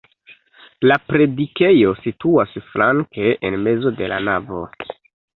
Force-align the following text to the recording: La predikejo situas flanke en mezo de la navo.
La 0.91 0.95
predikejo 1.09 1.91
situas 2.05 2.55
flanke 2.69 3.27
en 3.51 3.57
mezo 3.67 3.91
de 4.01 4.09
la 4.13 4.19
navo. 4.29 4.63